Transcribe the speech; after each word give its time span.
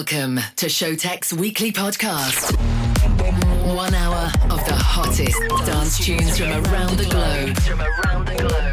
Welcome 0.00 0.40
to 0.56 0.64
Showtek's 0.64 1.30
weekly 1.30 1.70
podcast. 1.70 2.56
One 3.76 3.94
hour 3.94 4.32
of 4.44 4.64
the 4.64 4.74
hottest 4.74 5.38
dance 5.66 5.98
tunes 6.02 6.38
from 6.38 6.52
around 6.52 6.96
the 6.96 7.04
globe. 7.04 7.54
From 7.58 7.82
around 7.82 8.26
the 8.26 8.34
globe. 8.36 8.72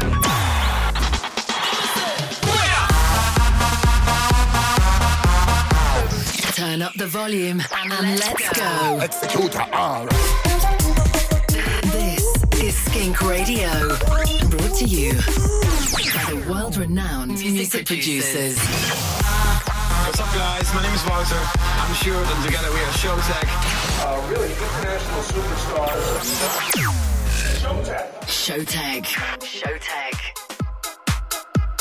Turn 6.54 6.80
up 6.80 6.94
the 6.94 7.06
volume 7.06 7.60
and, 7.74 8.18
let's 8.20 8.48
go. 8.58 9.00
This 11.92 12.62
is 12.62 12.74
Skink 12.74 13.20
Radio, 13.20 13.68
brought 14.48 14.74
to 14.78 14.86
you 14.86 15.12
by 15.12 16.24
the 16.30 16.46
world-renowned 16.50 17.32
music, 17.32 17.84
producers. 17.84 18.56
What's 20.08 20.20
up, 20.20 20.32
guys? 20.32 20.72
My 20.72 20.80
name 20.82 20.94
is 20.94 21.04
Walter. 21.04 21.36
I'm 21.36 21.94
Stuart, 21.94 22.24
and 22.24 22.42
together 22.42 22.72
we 22.72 22.80
are 22.80 22.94
Showtek. 22.96 23.44
Uh, 24.00 24.16
really 24.30 24.48
international 24.48 25.20
superstars. 25.20 26.24
Showtek. 28.24 28.24
Showtek. 28.24 29.04
Showtek. 29.44 30.16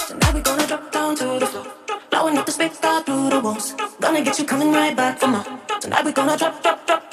Tonight 0.09 0.33
we're 0.33 0.41
gonna 0.41 0.67
drop 0.67 0.91
down 0.91 1.15
to 1.15 1.39
the 1.39 1.45
floor. 1.45 1.67
Blowing 2.09 2.37
up 2.37 2.45
the 2.45 2.51
space 2.51 2.75
star 2.75 3.01
through 3.01 3.29
the 3.29 3.39
walls. 3.39 3.73
Gonna 4.01 4.21
get 4.21 4.37
you 4.37 4.43
coming 4.43 4.73
right 4.73 4.93
back 4.93 5.19
for 5.19 5.27
more. 5.27 5.45
Tonight 5.79 6.03
we're 6.03 6.11
gonna 6.11 6.35
drop, 6.35 6.61
drop, 6.61 6.85
drop. 6.85 7.06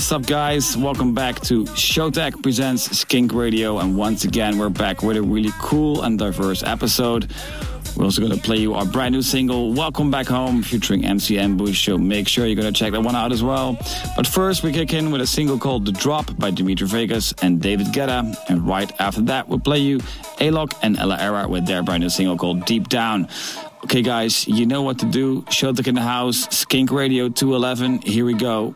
What's 0.00 0.12
up, 0.12 0.24
guys? 0.24 0.78
Welcome 0.78 1.12
back 1.12 1.40
to 1.40 1.64
Showtek 1.64 2.42
Presents 2.42 2.84
Skink 2.98 3.34
Radio. 3.34 3.80
And 3.80 3.98
once 3.98 4.24
again, 4.24 4.56
we're 4.56 4.70
back 4.70 5.02
with 5.02 5.18
a 5.18 5.22
really 5.22 5.50
cool 5.60 6.04
and 6.04 6.18
diverse 6.18 6.62
episode. 6.62 7.30
We're 7.94 8.04
also 8.04 8.22
going 8.22 8.32
to 8.32 8.40
play 8.40 8.56
you 8.56 8.72
our 8.72 8.86
brand 8.86 9.12
new 9.12 9.20
single, 9.20 9.74
Welcome 9.74 10.10
Back 10.10 10.26
Home, 10.28 10.62
featuring 10.62 11.04
MC 11.04 11.38
Ambush. 11.38 11.84
So 11.84 11.98
make 11.98 12.28
sure 12.28 12.46
you're 12.46 12.56
going 12.56 12.72
to 12.72 12.76
check 12.76 12.92
that 12.92 13.02
one 13.02 13.14
out 13.14 13.30
as 13.30 13.42
well. 13.42 13.76
But 14.16 14.26
first, 14.26 14.62
we 14.62 14.72
kick 14.72 14.94
in 14.94 15.10
with 15.10 15.20
a 15.20 15.26
single 15.26 15.58
called 15.58 15.84
The 15.84 15.92
Drop 15.92 16.34
by 16.38 16.50
Dimitri 16.50 16.88
Vegas 16.88 17.34
and 17.42 17.60
David 17.60 17.88
Guetta. 17.88 18.34
And 18.48 18.66
right 18.66 18.90
after 18.98 19.20
that, 19.22 19.48
we'll 19.48 19.60
play 19.60 19.80
you 19.80 19.98
Alok 20.38 20.72
and 20.82 20.98
Ella 20.98 21.18
Eyre 21.20 21.46
with 21.46 21.66
their 21.66 21.82
brand 21.82 22.02
new 22.02 22.08
single 22.08 22.38
called 22.38 22.64
Deep 22.64 22.88
Down. 22.88 23.28
Okay, 23.84 24.00
guys, 24.00 24.48
you 24.48 24.64
know 24.64 24.80
what 24.80 24.98
to 25.00 25.06
do. 25.06 25.42
Showtek 25.42 25.86
in 25.86 25.94
the 25.94 26.00
house, 26.00 26.48
Skink 26.56 26.90
Radio 26.90 27.28
211. 27.28 28.00
Here 28.00 28.24
we 28.24 28.32
go. 28.32 28.74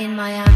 in 0.00 0.16
my 0.16 0.40
eyes. 0.40 0.49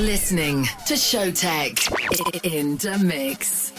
Listening 0.00 0.64
to 0.86 0.94
Showtek 0.94 1.76
in 2.44 2.76
the 2.78 2.98
mix. 2.98 3.70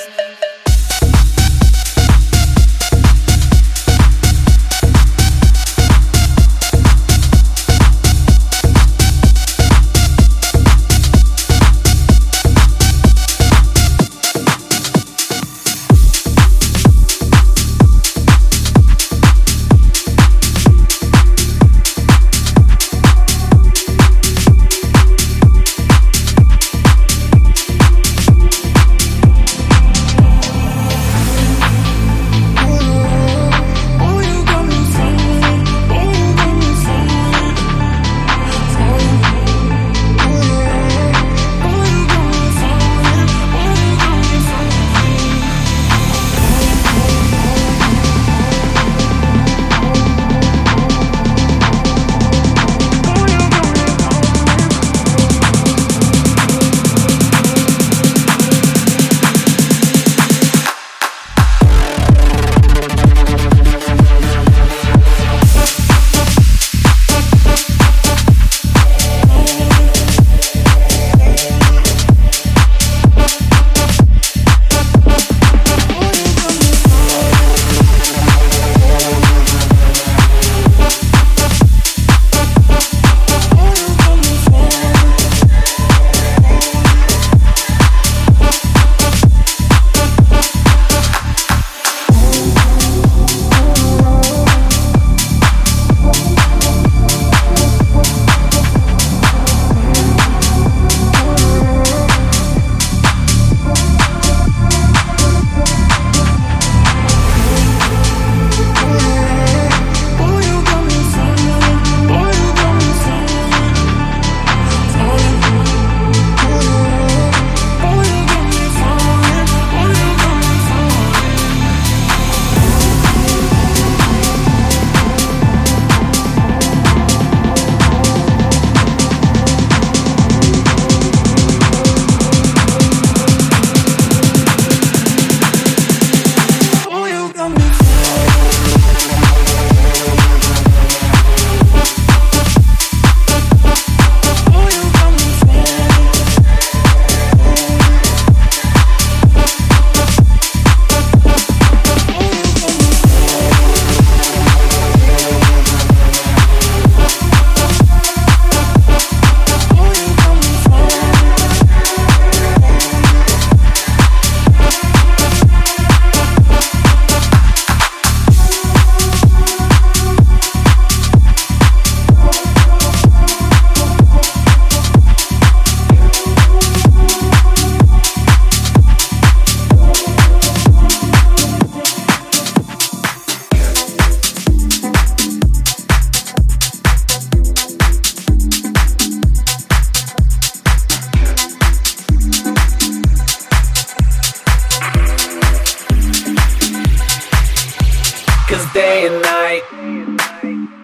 Cause 198.49 198.73
day 198.73 199.07
and 199.07 199.21
night, 199.21 199.63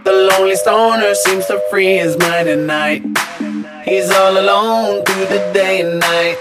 the 0.04 0.12
lonely 0.12 0.54
stoner 0.54 1.14
seems 1.14 1.46
to 1.46 1.58
free 1.70 1.96
his 1.96 2.14
mind 2.18 2.46
at 2.46 2.58
night. 2.58 3.02
He's 3.86 4.10
all 4.10 4.36
alone 4.36 5.02
through 5.06 5.24
the 5.24 5.50
day 5.54 5.80
and 5.80 5.98
night. 5.98 6.36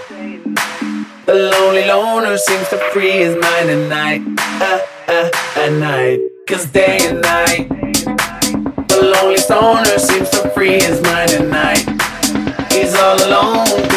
The 1.24 1.34
lonely 1.34 1.86
loner 1.86 2.36
seems 2.36 2.68
to 2.68 2.76
free 2.92 3.12
his 3.12 3.36
mind 3.36 3.70
at 3.70 3.88
night. 3.88 4.22
Uh, 4.60 4.80
uh, 5.08 5.30
at 5.56 5.72
night. 5.72 6.20
Cause 6.46 6.66
day 6.66 6.98
and 7.00 7.22
night, 7.22 7.70
the 8.88 9.14
lonely 9.14 9.38
stoner 9.38 9.98
seems 9.98 10.28
to 10.28 10.50
free 10.50 10.74
his 10.74 11.00
mind 11.00 11.30
at 11.30 11.48
night. 11.48 12.70
He's 12.70 12.94
all 12.94 13.16
alone. 13.24 13.93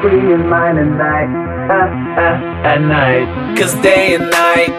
Free 0.00 0.20
his 0.30 0.40
mind 0.40 0.78
at 0.78 0.86
night, 0.86 1.30
at 2.64 2.80
night. 2.80 3.56
Cause 3.58 3.74
day 3.82 4.14
and 4.14 4.30
night, 4.30 4.72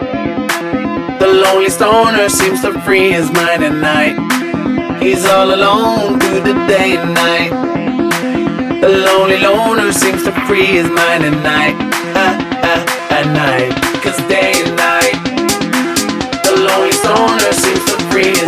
the 1.18 1.26
lonely 1.26 1.70
stoner 1.70 2.28
seems 2.28 2.62
to 2.62 2.80
free 2.82 3.10
his 3.10 3.30
mind 3.32 3.64
at 3.64 3.74
night. 3.74 5.02
He's 5.02 5.24
all 5.26 5.52
alone 5.52 6.18
through 6.20 6.40
the 6.40 6.54
day 6.66 6.96
and 6.96 7.14
night. 7.14 7.50
The 8.80 8.88
lonely 8.88 9.38
loner 9.38 9.92
seems 9.92 10.22
to 10.24 10.32
free 10.46 10.66
his 10.66 10.88
mind 10.88 11.24
at 11.24 11.36
night, 11.42 11.76
at 13.18 13.26
night. 13.32 13.72
Cause 14.02 14.16
day 14.28 14.52
and 14.64 14.76
night, 14.76 15.18
the 16.44 16.54
lonely 16.68 16.92
stoner 16.92 17.52
seems 17.52 17.84
to 17.90 17.96
free 18.10 18.32
his 18.36 18.47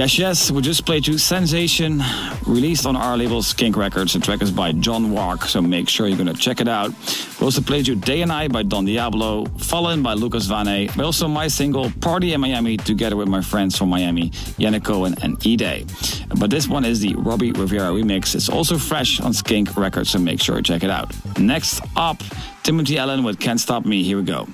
Yes, 0.00 0.18
yes, 0.18 0.50
we 0.50 0.62
just 0.62 0.86
played 0.86 1.06
you 1.06 1.18
Sensation, 1.18 2.02
released 2.46 2.86
on 2.86 2.96
our 2.96 3.18
label 3.18 3.42
Skink 3.42 3.76
Records. 3.76 4.14
The 4.14 4.18
track 4.18 4.40
is 4.40 4.50
by 4.50 4.72
John 4.72 5.12
Walk, 5.12 5.44
so 5.44 5.60
make 5.60 5.90
sure 5.90 6.08
you're 6.08 6.16
gonna 6.16 6.32
check 6.32 6.62
it 6.62 6.68
out. 6.68 6.90
We 7.38 7.44
also 7.44 7.60
played 7.60 7.86
you 7.86 7.96
Day 7.96 8.22
and 8.22 8.30
Night 8.30 8.50
by 8.50 8.62
Don 8.62 8.86
Diablo, 8.86 9.44
Fallen 9.58 10.02
by 10.02 10.14
Lucas 10.14 10.46
Vane, 10.46 10.88
but 10.96 11.04
also 11.04 11.28
my 11.28 11.48
single 11.48 11.90
Party 12.00 12.32
in 12.32 12.40
Miami 12.40 12.78
together 12.78 13.14
with 13.14 13.28
my 13.28 13.42
friends 13.42 13.76
from 13.76 13.90
Miami, 13.90 14.30
Yannick 14.56 14.84
Cohen 14.84 15.16
and 15.20 15.36
E-Day. 15.46 15.84
But 16.28 16.48
this 16.48 16.66
one 16.66 16.86
is 16.86 17.00
the 17.00 17.14
Robbie 17.16 17.52
Rivera 17.52 17.90
remix. 17.90 18.34
It's 18.34 18.48
also 18.48 18.78
fresh 18.78 19.20
on 19.20 19.34
Skink 19.34 19.76
Records, 19.76 20.08
so 20.08 20.18
make 20.18 20.40
sure 20.40 20.56
you 20.56 20.62
check 20.62 20.82
it 20.82 20.88
out. 20.88 21.14
Next 21.38 21.82
up, 21.94 22.22
Timothy 22.62 22.96
Allen 22.96 23.22
with 23.22 23.38
Can't 23.38 23.60
Stop 23.60 23.84
Me. 23.84 24.02
Here 24.02 24.16
we 24.16 24.22
go. 24.22 24.48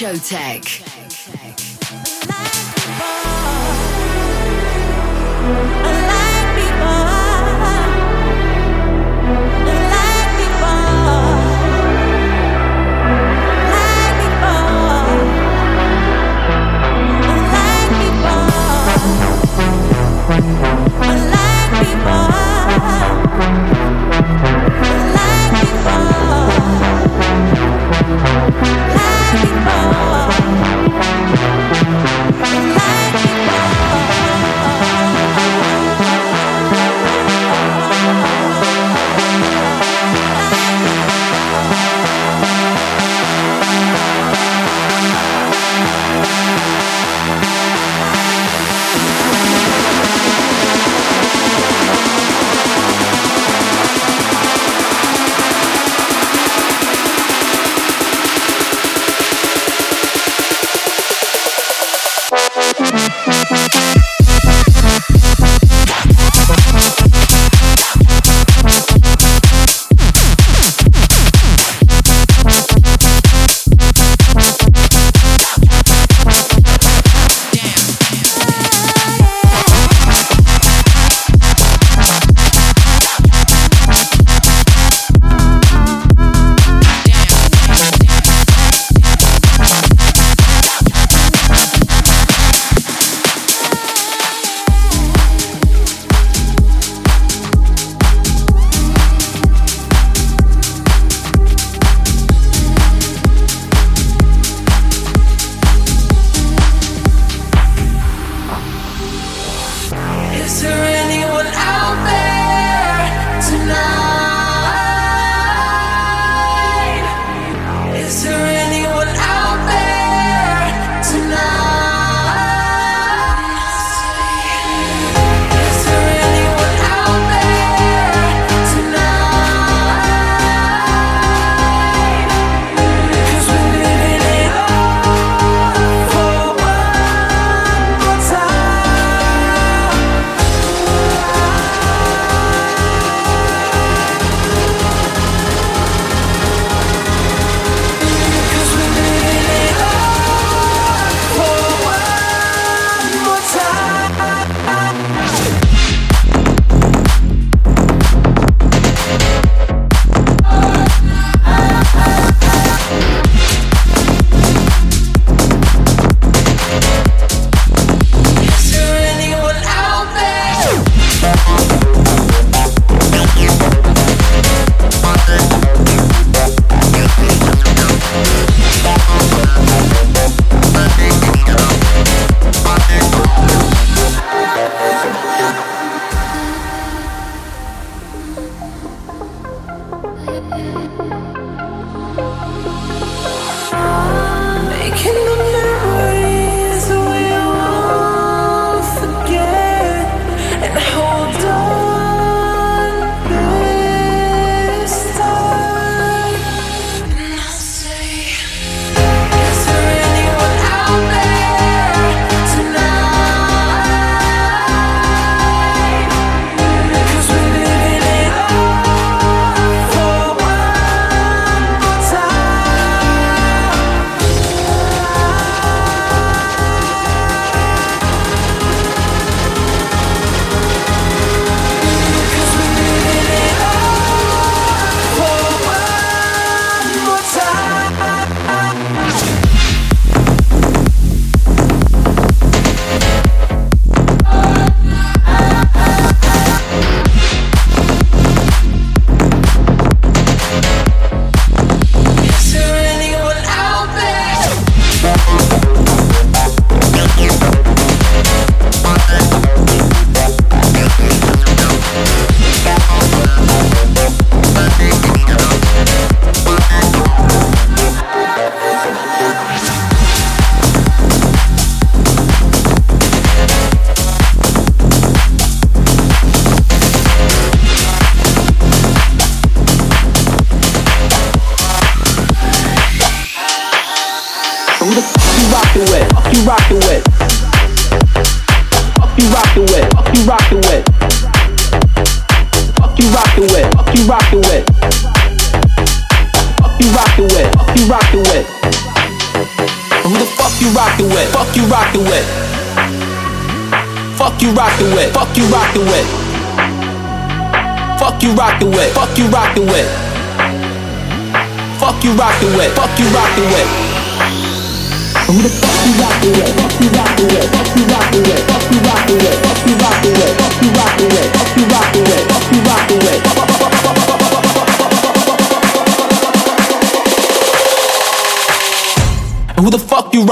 By 0.00 0.89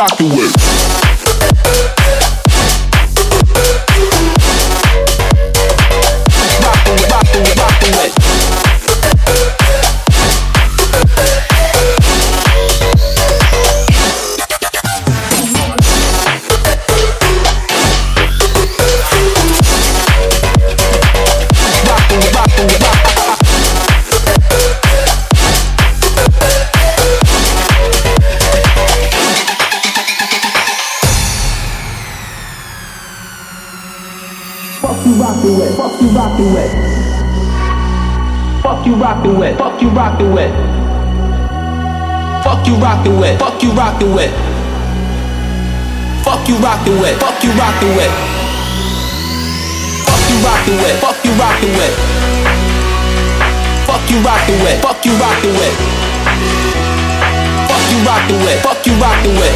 fuck 0.09 0.21
you 0.21 0.27
rockin' 0.27 0.39
with? 0.39 0.58
Fuck 42.59 42.67
you 42.67 42.75
rockin' 42.75 43.15
with, 43.21 43.39
fuck 43.39 43.63
you 43.63 43.71
rockin' 43.71 44.15
with. 44.15 44.33
Fuck 46.25 46.49
you 46.49 46.57
rockin' 46.59 47.01
with, 47.01 47.21
fuck 47.21 47.45
you 47.45 47.53
rockin' 47.55 47.95
with. 47.95 48.11
Fuck 50.03 50.27
you 50.27 50.43
rockin' 50.43 50.83
with, 50.83 50.99
fuck 51.01 51.25
you 51.25 51.31
rockin' 51.39 51.71
with. 51.79 51.95
Fuck 53.87 54.11
you 54.11 54.19
rockin' 54.27 54.59
with, 54.59 54.83
fuck 54.83 55.07
you 55.07 55.15
rockin' 55.23 55.55
with. 55.55 55.79
Fuck 57.69 57.93
you 57.93 57.99
rockin' 58.03 58.41
with, 58.43 58.61
fuck 58.65 58.85
you 58.85 58.95
rockin' 58.99 59.37
with. 59.39 59.55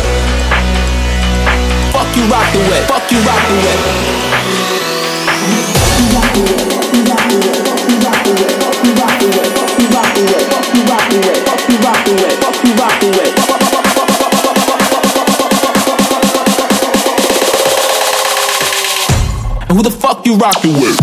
Fuck 1.91 2.17
you 2.17 2.23
rockin' 2.31 2.71
with, 2.71 2.87
fuck 2.87 3.11
you 3.11 3.19
rockin' 3.27 3.63
with. 3.67 3.83
Who 5.43 5.51
the 11.19 11.29
fuck 11.45 11.52
you 20.33 20.39
rockin' 20.39 20.73
with? 20.75 21.02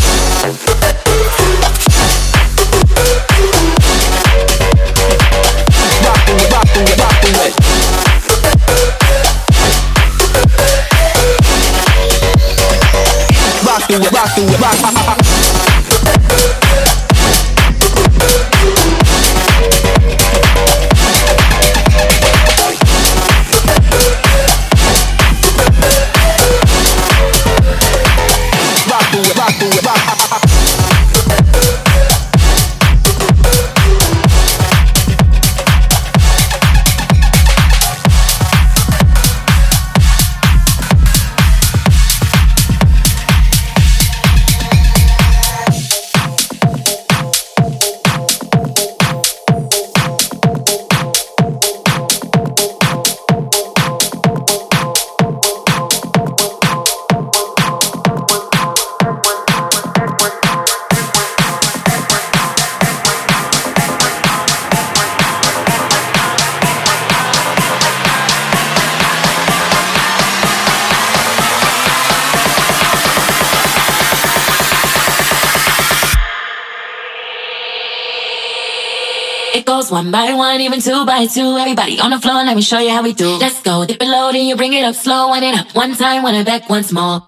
Goes 79.70 79.92
one 79.92 80.10
by 80.10 80.34
one, 80.34 80.62
even 80.62 80.82
two 80.82 81.06
by 81.06 81.28
two. 81.28 81.56
Everybody 81.56 82.00
on 82.00 82.10
the 82.10 82.20
floor, 82.20 82.44
let 82.44 82.56
me 82.56 82.62
show 82.64 82.80
you 82.80 82.90
how 82.90 83.04
we 83.04 83.14
do. 83.14 83.38
Let's 83.38 83.62
go, 83.62 83.86
dip 83.86 84.02
it 84.02 84.08
low, 84.08 84.32
then 84.32 84.48
you 84.48 84.56
bring 84.56 84.74
it 84.74 84.84
up 84.84 84.96
slow, 84.96 85.30
wind 85.30 85.46
it 85.46 85.54
up 85.60 85.76
one 85.76 85.94
time, 85.94 86.24
wind 86.24 86.38
it 86.38 86.46
back 86.48 86.68
once 86.72 86.92
more. 86.92 87.22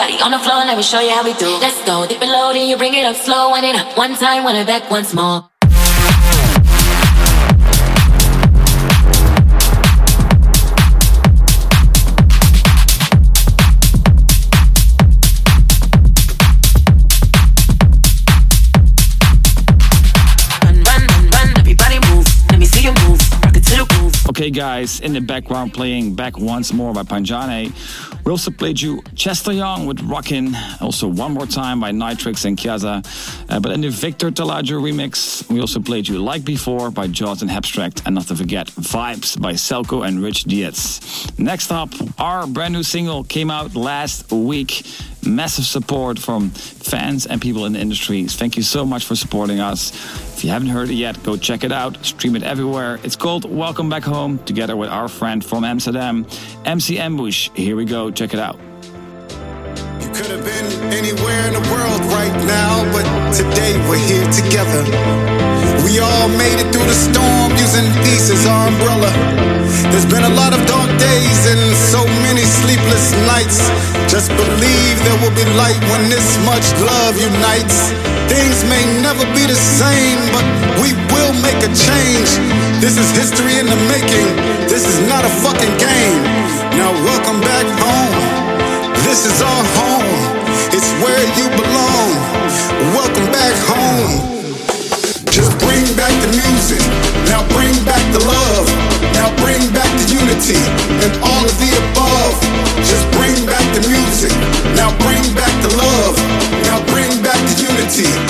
Two. 0.00 0.12
Everybody 0.12 0.22
on 0.22 0.30
the 0.30 0.38
floor, 0.38 0.64
let 0.64 0.76
me 0.76 0.82
show 0.82 1.00
you 1.00 1.10
how 1.10 1.24
we 1.24 1.34
do. 1.34 1.46
Let's 1.60 1.84
go, 1.84 2.06
dip 2.06 2.22
it 2.22 2.26
low, 2.26 2.52
then 2.52 2.68
you 2.68 2.76
bring 2.76 2.94
it 2.94 3.04
up 3.04 3.16
slow, 3.16 3.50
wind 3.50 3.66
it 3.66 3.76
up 3.76 3.96
one 3.96 4.14
time, 4.14 4.44
wind 4.44 4.58
it 4.58 4.66
back 4.66 4.90
once 4.90 5.14
more. 5.14 5.46
Okay 24.30 24.50
Guys 24.50 25.00
in 25.00 25.12
the 25.12 25.20
background 25.20 25.74
playing 25.74 26.14
Back 26.14 26.38
Once 26.38 26.72
More 26.72 26.94
by 26.94 27.02
Panjane. 27.02 27.74
We 28.24 28.30
also 28.30 28.50
played 28.50 28.80
you 28.80 29.02
Chester 29.14 29.52
Young 29.52 29.86
with 29.86 30.00
Rockin', 30.02 30.54
also 30.80 31.08
One 31.08 31.32
More 31.32 31.46
Time 31.46 31.80
by 31.80 31.90
Nitrix 31.90 32.44
and 32.44 32.56
Kiaza. 32.56 33.04
Uh, 33.48 33.60
but 33.60 33.72
in 33.72 33.80
the 33.80 33.88
Victor 33.88 34.30
Talajo 34.30 34.80
remix, 34.80 35.48
we 35.50 35.60
also 35.60 35.80
played 35.80 36.06
you 36.06 36.18
Like 36.18 36.44
Before 36.44 36.90
by 36.90 37.06
and 37.06 37.50
Abstract, 37.50 38.02
and 38.06 38.14
not 38.14 38.26
to 38.28 38.36
forget 38.36 38.66
Vibes 38.68 39.40
by 39.40 39.54
Selko 39.54 40.06
and 40.06 40.22
Rich 40.22 40.44
Dietz. 40.44 41.38
Next 41.38 41.72
up, 41.72 41.90
our 42.18 42.46
brand 42.46 42.74
new 42.74 42.82
single 42.82 43.24
came 43.24 43.50
out 43.50 43.74
last 43.74 44.30
week. 44.30 44.84
Massive 45.26 45.66
support 45.66 46.18
from 46.18 46.50
fans 46.50 47.26
and 47.26 47.40
people 47.40 47.66
in 47.66 47.74
the 47.74 47.78
industry. 47.78 48.24
Thank 48.24 48.56
you 48.56 48.62
so 48.62 48.86
much 48.86 49.04
for 49.04 49.14
supporting 49.14 49.60
us. 49.60 49.92
If 50.34 50.44
you 50.44 50.50
haven't 50.50 50.68
heard 50.68 50.88
it 50.88 50.94
yet, 50.94 51.22
go 51.22 51.36
check 51.36 51.62
it 51.62 51.72
out. 51.72 52.02
Stream 52.04 52.36
it 52.36 52.42
everywhere. 52.42 52.98
It's 53.02 53.16
called 53.16 53.44
Welcome 53.44 53.90
Back 53.90 54.04
Home, 54.04 54.38
together 54.44 54.76
with 54.76 54.88
our 54.88 55.08
friend 55.08 55.44
from 55.44 55.64
Amsterdam, 55.64 56.26
MC 56.64 56.98
Ambush. 56.98 57.50
Here 57.54 57.76
we 57.76 57.84
go. 57.84 58.10
Check 58.10 58.32
it 58.32 58.40
out. 58.40 58.58
You 60.00 60.08
could 60.08 60.26
have 60.26 60.44
been 60.44 60.92
anywhere 60.92 61.46
in 61.48 61.52
the 61.52 61.68
world 61.70 62.00
right 62.12 62.44
now, 62.46 62.90
but 62.92 63.34
today 63.34 63.76
we're 63.88 63.98
here 63.98 64.30
together. 64.32 65.39
We 65.84 65.98
all 65.98 66.28
made 66.28 66.58
it 66.60 66.68
through 66.72 66.86
the 66.86 66.98
storm 67.08 67.50
using 67.56 67.86
peace 68.04 68.30
as 68.30 68.44
our 68.46 68.68
umbrella. 68.68 69.10
There's 69.90 70.06
been 70.06 70.24
a 70.24 70.34
lot 70.36 70.52
of 70.52 70.60
dark 70.66 70.90
days 71.00 71.40
and 71.48 71.62
so 71.90 72.04
many 72.26 72.44
sleepless 72.44 73.12
nights. 73.26 73.58
Just 74.10 74.28
believe 74.36 74.94
there 75.02 75.18
will 75.24 75.34
be 75.34 75.46
light 75.56 75.80
when 75.90 76.10
this 76.10 76.36
much 76.44 76.66
love 76.84 77.16
unites. 77.16 77.90
Things 78.28 78.62
may 78.68 78.82
never 79.02 79.24
be 79.34 79.46
the 79.46 79.56
same, 79.56 80.20
but 80.34 80.46
we 80.82 80.92
will 81.10 81.34
make 81.42 81.60
a 81.64 81.72
change. 81.72 82.30
This 82.78 82.98
is 82.98 83.08
history 83.16 83.58
in 83.58 83.66
the 83.66 83.80
making. 83.88 84.28
This 84.68 84.86
is 84.86 84.98
not 85.08 85.24
a 85.24 85.32
fucking 85.42 85.74
game. 85.80 86.22
Now 86.78 86.92
welcome 87.02 87.40
back 87.40 87.66
home. 87.80 88.16
This 89.06 89.26
is 89.26 89.42
our 89.42 89.64
home. 89.80 90.12
It's 90.70 90.90
where 91.02 91.24
you 91.38 91.46
belong. 91.56 92.08
Welcome 92.94 93.26
back 93.32 93.56
home. 93.66 94.39
Unity 100.40 100.60
and 101.04 101.12
all 101.22 101.44
of 101.44 101.58
the 101.58 101.70
above. 101.90 102.34
Just 102.78 103.04
bring 103.12 103.34
back 103.46 103.64
the 103.74 103.86
music. 103.88 104.32
Now 104.74 104.96
bring 105.04 105.22
back 105.34 105.52
the 105.62 105.76
love. 105.76 106.16
Now 106.64 106.84
bring 106.86 107.22
back 107.22 107.38
the 107.48 107.62
unity 107.62 108.29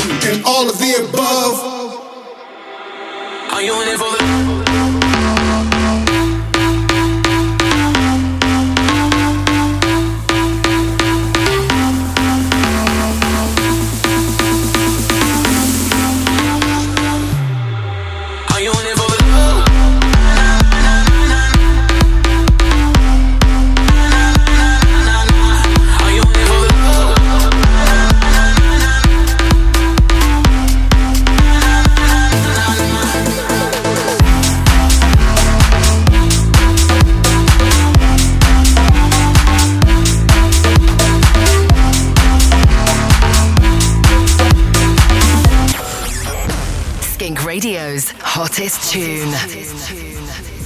Radio's 47.80 48.10
hottest 48.20 48.92
tune. 48.92 49.30
Now 49.30 50.59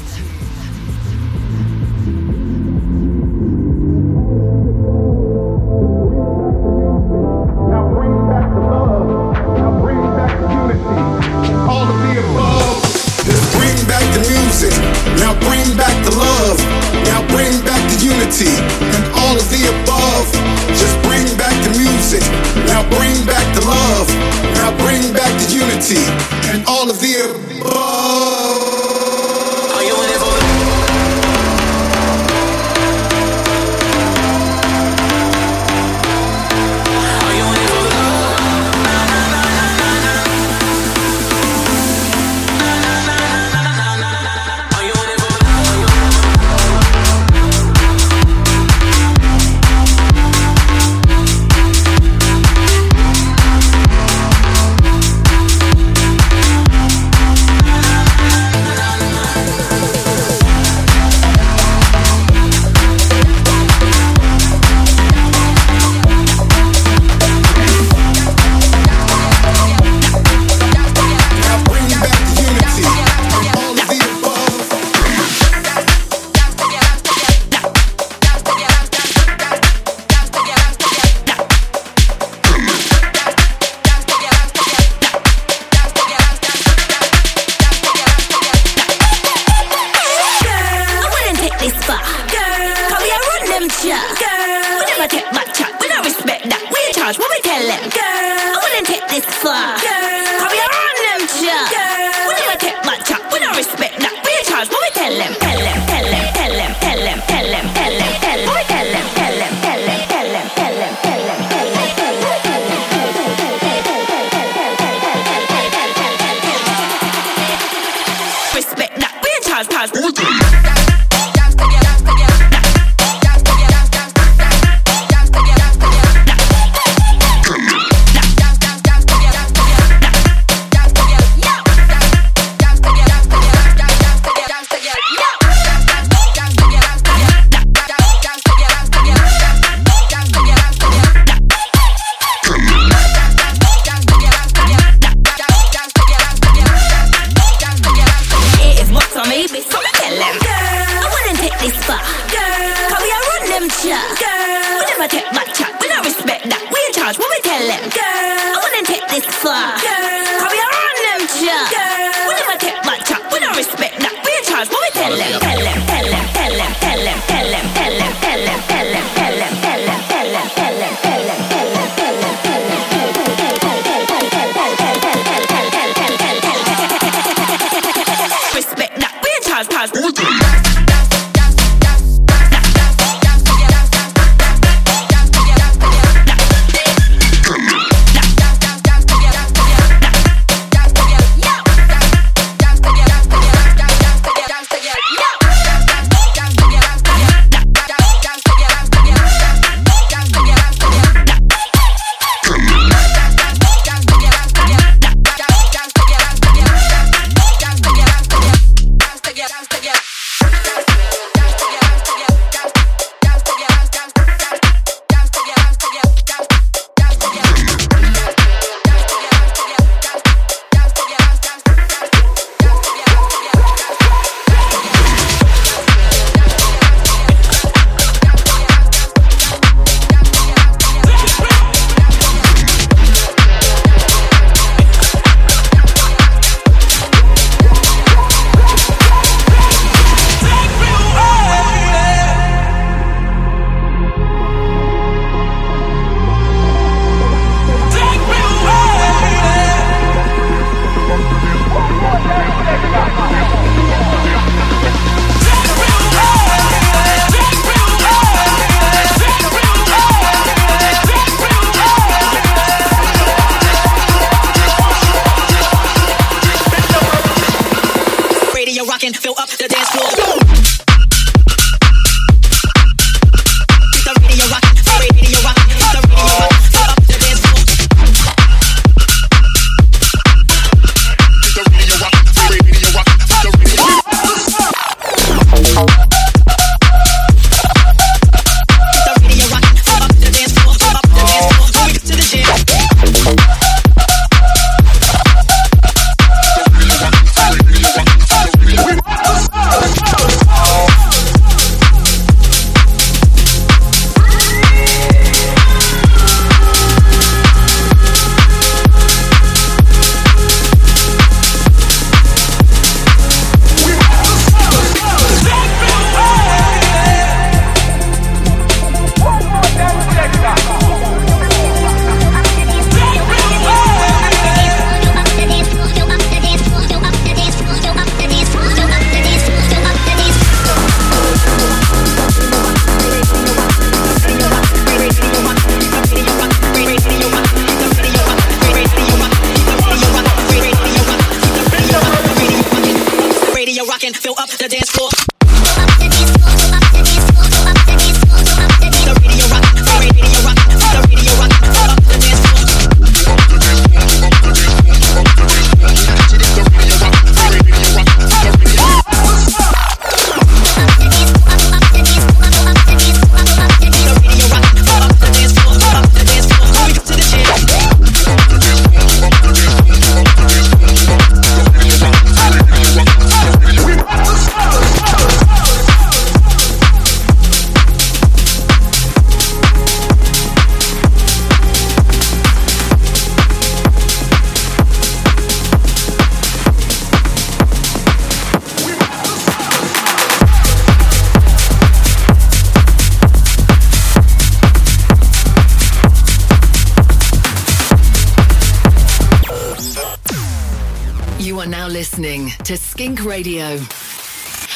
Skink 402.95 403.25
Radio. 403.25 403.81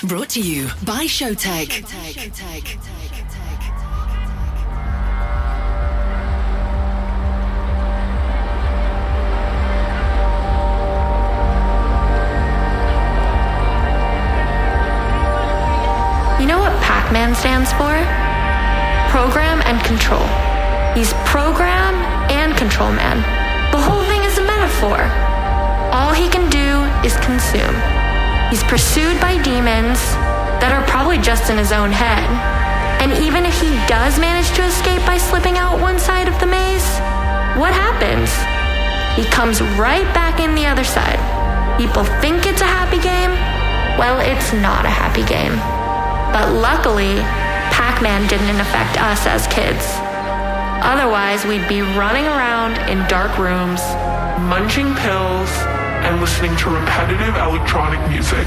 Brought 0.03 0.31
to 0.31 0.41
you 0.41 0.69
by 0.85 1.07
know 16.49 16.59
what 16.59 16.75
Pac 16.83 17.13
Man 17.13 17.37
stands 17.37 17.71
for? 17.75 17.95
Program 19.13 19.63
and 19.63 19.79
control. 19.87 20.27
He's 20.97 21.13
program 21.25 21.95
and 22.33 22.57
control 22.57 22.91
man. 22.91 23.19
The 23.71 23.79
whole 23.79 24.03
thing 24.03 24.25
is 24.25 24.39
a 24.39 24.43
metaphor. 24.43 24.99
All 25.95 26.13
he 26.13 26.29
can 26.29 26.51
do 26.51 26.83
is 27.07 27.17
consume. 27.25 27.98
He's 28.51 28.65
pursued 28.65 29.21
by 29.21 29.37
demons 29.43 30.01
that 30.65 30.73
are 30.73 30.81
probably 30.89 31.19
just 31.19 31.51
in 31.51 31.59
his 31.59 31.71
own 31.71 31.93
head. 31.93 32.25
And 32.99 33.13
even 33.13 33.45
if 33.45 33.55
he 33.61 33.77
does 33.85 34.19
manage 34.19 34.49
to 34.57 34.65
escape 34.65 35.05
by 35.05 35.19
slipping 35.19 35.59
out 35.59 35.79
one 35.81 35.99
side 36.01 36.27
of 36.27 36.39
the 36.41 36.49
maze, 36.49 36.89
what 37.61 37.77
happens? 37.77 38.33
He 39.21 39.29
comes 39.29 39.61
right 39.77 40.09
back 40.17 40.41
in 40.41 40.55
the 40.55 40.65
other 40.65 40.83
side. 40.83 41.21
People 41.77 42.05
think 42.25 42.47
it's 42.47 42.65
a 42.65 42.67
happy 42.67 42.99
game. 43.05 43.37
Well, 44.01 44.19
it's 44.19 44.53
not 44.53 44.89
a 44.89 44.91
happy 44.91 45.29
game. 45.29 45.55
But 46.33 46.49
luckily, 46.57 47.21
Pac 47.69 48.01
Man 48.01 48.27
didn't 48.29 48.61
affect 48.61 48.97
us 48.97 49.27
as 49.27 49.47
kids. 49.47 49.85
Otherwise, 50.81 51.45
we'd 51.45 51.69
be 51.69 51.83
running 51.83 52.25
around 52.25 52.79
in 52.89 53.07
dark 53.09 53.37
rooms, 53.37 53.83
munching 54.49 54.95
pills, 54.97 55.51
and 56.05 56.21
listening 56.21 56.57
to 56.57 56.71
repetitive 56.71 57.35
electronic 57.37 58.01
music. 58.09 58.47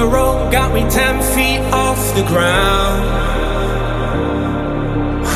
your 0.00 0.08
rope, 0.08 0.50
got 0.50 0.72
me 0.72 0.80
ten 0.88 1.20
feet 1.34 1.60
off 1.72 2.00
the 2.14 2.22
ground. 2.22 3.02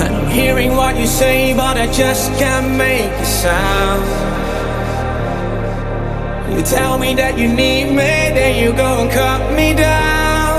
I'm 0.00 0.26
hearing 0.30 0.74
what 0.74 0.96
you 0.96 1.06
say, 1.06 1.52
but 1.54 1.76
I 1.76 1.86
just 1.92 2.30
can't 2.38 2.70
make 2.78 3.12
a 3.24 3.26
sound. 3.26 4.04
You 6.52 6.62
tell 6.62 6.96
me 6.98 7.14
that 7.14 7.36
you 7.38 7.48
need 7.48 7.90
me, 7.90 8.12
then 8.36 8.52
you 8.62 8.72
go 8.72 9.02
and 9.02 9.10
cut 9.10 9.40
me 9.58 9.74
down. 9.74 10.56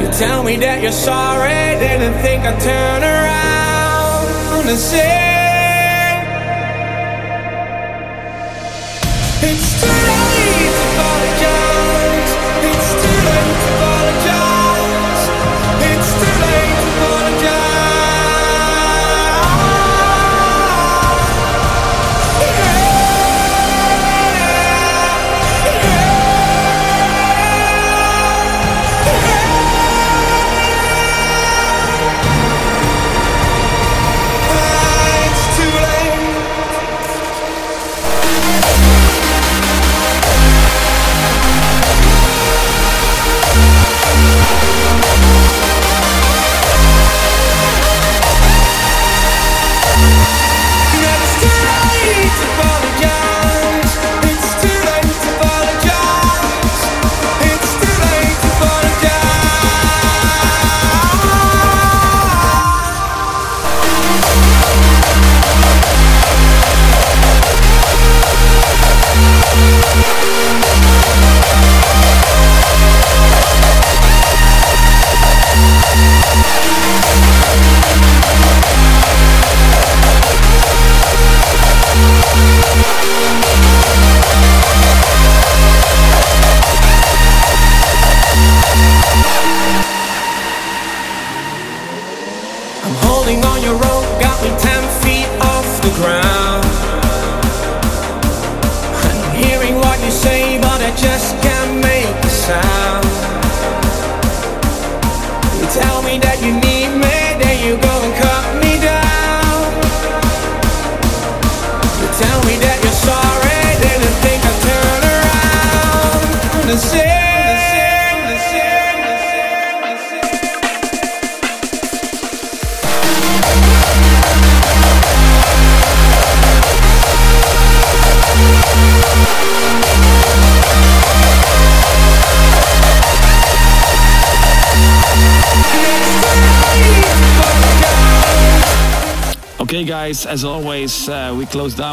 You 0.00 0.06
tell 0.24 0.42
me 0.42 0.56
that 0.56 0.80
you're 0.82 1.00
sorry, 1.10 1.60
didn't 1.84 2.16
think 2.22 2.44
I'd 2.44 2.60
turn 2.60 3.02
around 3.14 4.68
and 4.72 4.78
say, 4.78 5.26
It's 9.42 9.80
too 9.80 9.86
late 9.86 10.27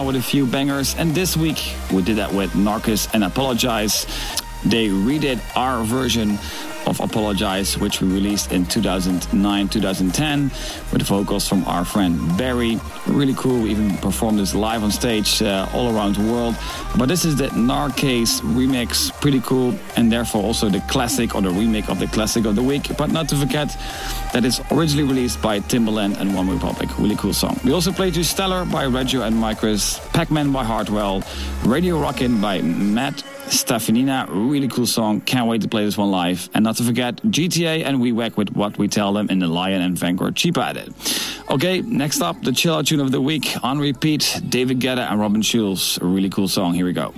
down 0.05 0.13
with 0.13 0.21
a 0.21 0.25
few 0.25 0.45
bangers, 0.45 0.95
and 0.95 1.13
this 1.13 1.35
week 1.35 1.75
we 1.91 2.01
did 2.01 2.17
that 2.17 2.31
with 2.31 2.51
Narcus 2.51 3.07
and 3.13 3.23
Apologize. 3.23 4.05
They 4.63 4.87
redid 4.87 5.39
our 5.55 5.83
version 5.83 6.37
of 6.87 6.99
Apologize, 6.99 7.77
which 7.77 8.01
we 8.01 8.07
released 8.11 8.51
in 8.51 8.65
2009 8.65 9.69
2010 9.69 10.43
with 10.91 11.01
vocals 11.03 11.47
from 11.47 11.63
our 11.65 11.85
friend 11.85 12.19
Barry. 12.37 12.79
Really 13.07 13.33
cool. 13.35 13.61
We 13.61 13.71
even 13.71 13.97
performed 13.97 14.39
this 14.39 14.53
live 14.53 14.83
on 14.83 14.91
stage 14.91 15.41
uh, 15.41 15.67
all 15.73 15.95
around 15.95 16.15
the 16.15 16.31
world. 16.31 16.55
But 16.97 17.07
this 17.07 17.25
is 17.25 17.35
the 17.35 17.47
Narcase 17.49 18.41
remix. 18.41 19.11
Pretty 19.21 19.41
cool. 19.41 19.73
And 19.95 20.11
therefore 20.11 20.43
also 20.43 20.69
the 20.69 20.81
classic 20.81 21.35
or 21.35 21.41
the 21.41 21.51
remake 21.51 21.89
of 21.89 21.99
the 21.99 22.07
classic 22.07 22.45
of 22.45 22.55
the 22.55 22.63
week. 22.63 22.95
But 22.97 23.11
not 23.11 23.29
to 23.29 23.35
forget 23.35 23.69
that 24.33 24.45
it's 24.45 24.59
originally 24.71 25.07
released 25.07 25.41
by 25.41 25.59
Timbaland 25.59 26.19
and 26.19 26.35
One 26.35 26.49
Republic. 26.49 26.89
Really 26.97 27.15
cool 27.15 27.33
song. 27.33 27.59
We 27.63 27.71
also 27.71 27.91
played 27.91 28.15
you 28.15 28.23
Stellar 28.23 28.65
by 28.65 28.85
Reggio 28.85 29.21
and 29.21 29.35
Micros, 29.35 29.99
Pac-Man 30.13 30.51
by 30.51 30.63
Hardwell, 30.63 31.23
Radio 31.63 31.99
Rockin' 31.99 32.41
by 32.41 32.61
Matt 32.61 33.23
Stefanina, 33.47 34.27
really 34.29 34.67
cool 34.67 34.87
song. 34.87 35.21
Can't 35.21 35.47
wait 35.47 35.61
to 35.61 35.67
play 35.67 35.85
this 35.85 35.97
one 35.97 36.11
live. 36.11 36.49
And 36.53 36.63
not 36.63 36.77
to 36.77 36.83
forget 36.83 37.17
GTA 37.17 37.85
and 37.85 38.01
We 38.01 38.11
Whack 38.11 38.37
with 38.37 38.55
What 38.55 38.77
We 38.77 38.87
Tell 38.87 39.13
Them 39.13 39.29
in 39.29 39.39
the 39.39 39.47
Lion 39.47 39.81
and 39.81 39.97
Vanguard 39.97 40.35
Cheaper 40.35 40.61
Edit. 40.61 40.91
Okay, 41.51 41.81
next 41.81 42.21
up, 42.21 42.41
the 42.41 42.51
chill 42.51 42.73
out 42.73 42.87
tune 42.87 42.99
of 42.99 43.11
the 43.11 43.21
week 43.21 43.55
on 43.63 43.77
repeat 43.79 44.41
David 44.49 44.79
Guetta 44.79 45.09
and 45.09 45.19
Robin 45.19 45.41
Schulz. 45.41 45.99
A 46.01 46.05
really 46.05 46.29
cool 46.29 46.47
song. 46.47 46.73
Here 46.73 46.85
we 46.85 46.93
go. 46.93 47.13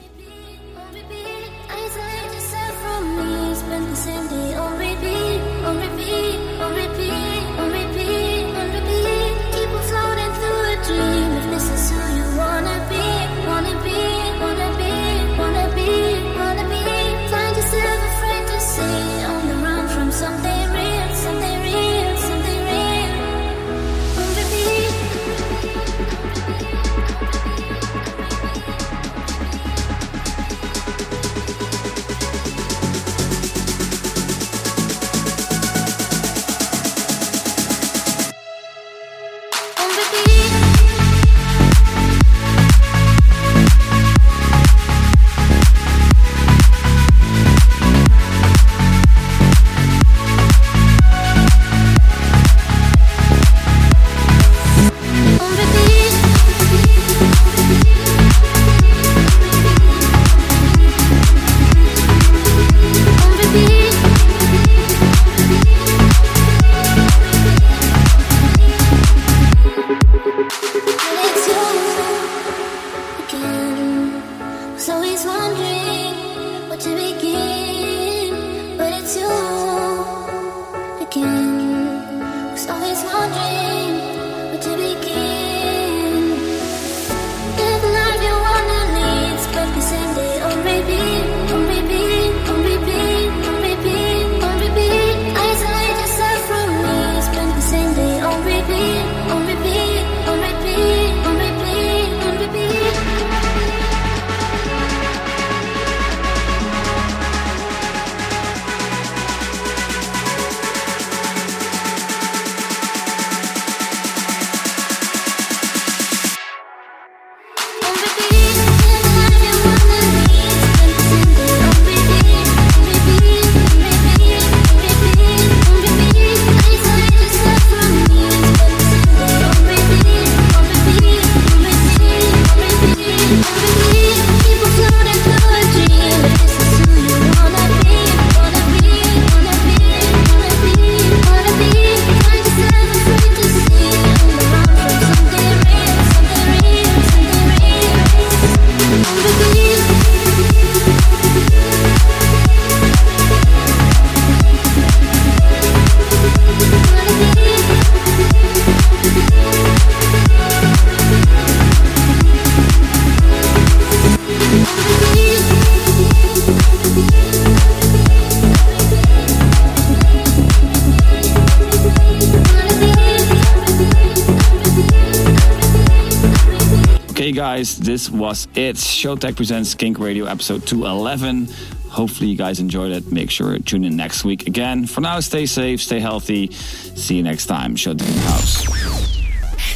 Was 178.27 178.45
it. 178.55 178.75
Showtek 178.75 179.37
presents 179.37 179.73
Kink 179.73 179.99
Radio 179.99 180.25
episode 180.25 180.67
211. 180.67 181.47
Hopefully, 181.89 182.29
you 182.29 182.35
guys 182.35 182.59
enjoyed 182.59 182.91
it. 182.91 183.09
Make 183.09 183.31
sure 183.31 183.53
to 183.53 183.63
tune 183.63 183.85
in 183.85 183.95
next 183.95 184.25
week 184.25 184.47
again. 184.47 184.85
For 184.85 184.99
now, 184.99 185.21
stay 185.21 185.45
safe, 185.45 185.81
stay 185.81 186.01
healthy. 186.01 186.51
See 186.51 187.15
you 187.15 187.23
next 187.23 187.45
time. 187.45 187.77
Showtek 187.77 188.13
house. 188.25 188.65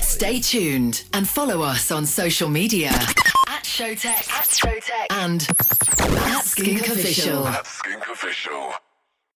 Stay 0.05 0.41
tuned 0.41 1.05
and 1.13 1.29
follow 1.29 1.61
us 1.61 1.93
on 1.93 2.05
social 2.05 2.49
media 2.49 2.89
at 2.89 3.63
Showtek, 3.63 4.29
at 4.29 4.49
Showtek, 4.49 5.05
and 5.11 5.47
at. 6.35 6.43
Skink 6.43 6.81
Official. 6.89 7.47